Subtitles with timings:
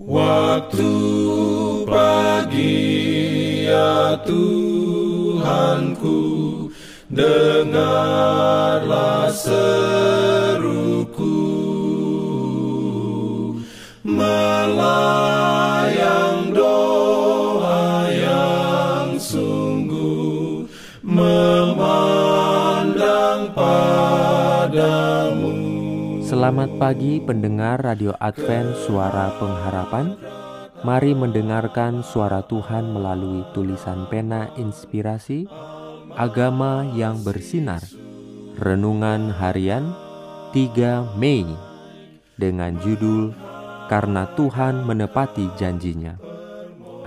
[0.00, 0.96] Waktu
[1.84, 2.88] pagi
[3.68, 6.16] ya Tuhanku
[7.10, 8.14] Dengarlah
[9.34, 9.66] seruku.
[14.06, 15.29] Melayang
[26.30, 30.14] Selamat pagi pendengar Radio Advent Suara Pengharapan.
[30.86, 35.50] Mari mendengarkan suara Tuhan melalui tulisan pena inspirasi
[36.14, 37.82] Agama yang bersinar.
[38.62, 39.90] Renungan harian
[40.54, 41.42] 3 Mei
[42.38, 43.34] Dengan judul
[43.90, 46.14] Karena Tuhan menepati janjinya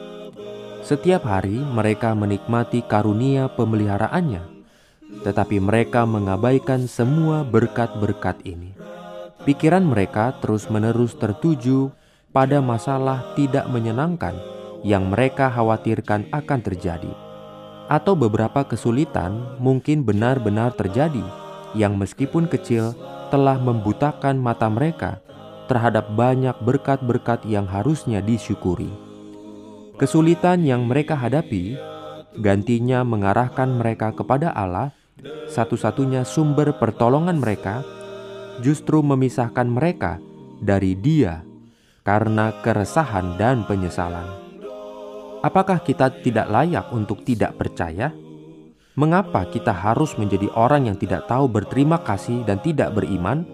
[0.80, 4.48] Setiap hari mereka menikmati karunia pemeliharaannya,
[5.28, 8.72] tetapi mereka mengabaikan semua berkat-berkat ini.
[9.44, 11.92] Pikiran mereka terus-menerus tertuju
[12.32, 14.32] pada masalah tidak menyenangkan
[14.80, 17.25] yang mereka khawatirkan akan terjadi
[17.86, 21.22] atau beberapa kesulitan mungkin benar-benar terjadi
[21.74, 22.94] yang meskipun kecil
[23.30, 25.18] telah membutakan mata mereka
[25.66, 28.90] terhadap banyak berkat-berkat yang harusnya disyukuri.
[29.98, 31.74] Kesulitan yang mereka hadapi
[32.38, 34.92] gantinya mengarahkan mereka kepada Allah,
[35.50, 37.82] satu-satunya sumber pertolongan mereka,
[38.60, 40.22] justru memisahkan mereka
[40.60, 41.42] dari Dia
[42.06, 44.45] karena keresahan dan penyesalan.
[45.46, 48.10] Apakah kita tidak layak untuk tidak percaya?
[48.98, 53.46] Mengapa kita harus menjadi orang yang tidak tahu berterima kasih dan tidak beriman?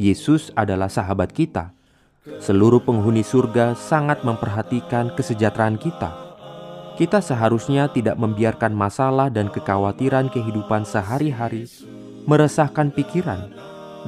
[0.00, 1.76] Yesus adalah sahabat kita.
[2.40, 6.16] Seluruh penghuni surga sangat memperhatikan kesejahteraan kita.
[6.96, 11.68] Kita seharusnya tidak membiarkan masalah dan kekhawatiran kehidupan sehari-hari
[12.24, 13.52] meresahkan pikiran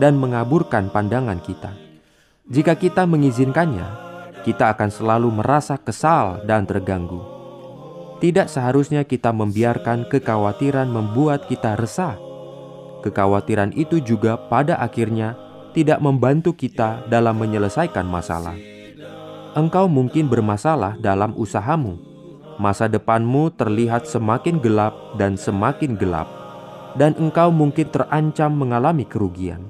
[0.00, 1.76] dan mengaburkan pandangan kita.
[2.48, 4.09] Jika kita mengizinkannya,
[4.40, 7.20] kita akan selalu merasa kesal dan terganggu.
[8.20, 12.20] Tidak seharusnya kita membiarkan kekhawatiran membuat kita resah.
[13.00, 15.36] Kekhawatiran itu juga pada akhirnya
[15.72, 18.56] tidak membantu kita dalam menyelesaikan masalah.
[19.56, 21.96] Engkau mungkin bermasalah dalam usahamu.
[22.60, 26.28] Masa depanmu terlihat semakin gelap dan semakin gelap,
[27.00, 29.64] dan engkau mungkin terancam mengalami kerugian.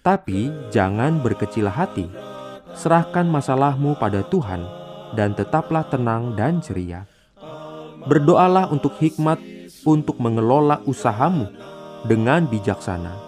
[0.00, 2.27] Tapi jangan berkecil hati
[2.78, 4.62] serahkan masalahmu pada Tuhan,
[5.18, 7.10] dan tetaplah tenang dan ceria.
[8.06, 9.42] Berdoalah untuk hikmat
[9.82, 11.50] untuk mengelola usahamu
[12.06, 13.18] dengan bijaksana,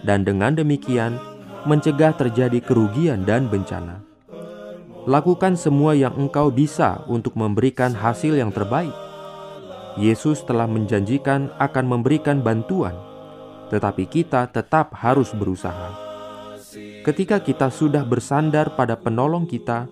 [0.00, 1.20] dan dengan demikian
[1.68, 4.00] mencegah terjadi kerugian dan bencana.
[5.04, 8.94] Lakukan semua yang engkau bisa untuk memberikan hasil yang terbaik.
[10.00, 12.96] Yesus telah menjanjikan akan memberikan bantuan,
[13.70, 16.05] tetapi kita tetap harus berusaha.
[17.06, 19.86] Ketika kita sudah bersandar pada penolong kita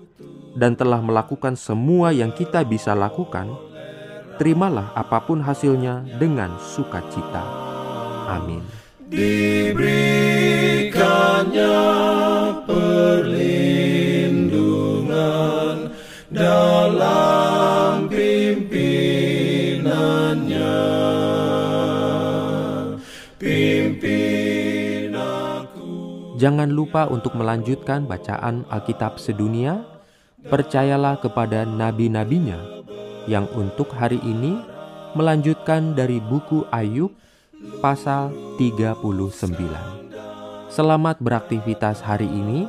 [0.59, 3.55] dan telah melakukan semua yang kita bisa lakukan,
[4.35, 7.47] terimalah apa pun hasilnya dengan sukacita.
[8.27, 8.67] Amin.
[9.07, 10.04] Diberikannya
[26.45, 29.81] Jangan lupa untuk melanjutkan bacaan Alkitab sedunia.
[30.45, 32.85] Percayalah kepada nabi-nabinya
[33.25, 34.61] yang untuk hari ini
[35.17, 37.17] melanjutkan dari buku Ayub
[37.81, 38.29] pasal
[38.61, 38.93] 39.
[40.69, 42.69] Selamat beraktivitas hari ini.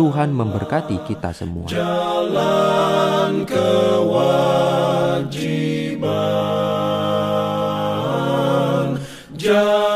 [0.00, 1.68] Tuhan memberkati kita semua.
[1.68, 4.40] Jalan kewajiban.
[9.36, 9.89] Jalan